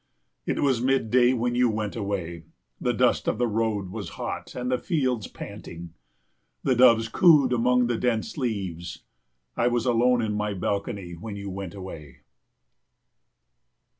It 0.47 0.63
was 0.63 0.81
mid 0.81 1.11
day 1.11 1.31
when 1.31 1.53
you 1.53 1.69
went 1.69 1.95
away. 1.95 2.45
The 2.79 2.91
dust 2.91 3.27
of 3.27 3.37
the 3.37 3.45
road 3.45 3.89
was 3.91 4.09
hot 4.17 4.55
and 4.55 4.71
the 4.71 4.79
fields 4.79 5.27
panting. 5.27 5.93
The 6.63 6.73
doves 6.73 7.07
cooed 7.07 7.53
among 7.53 7.85
the 7.85 7.99
dense 7.99 8.35
leaves. 8.35 9.03
I 9.55 9.67
was 9.67 9.85
alone 9.85 10.23
in 10.23 10.33
my 10.33 10.55
balcony 10.55 11.11
when 11.11 11.35
you 11.35 11.51
went 11.51 11.75
away. 11.75 12.21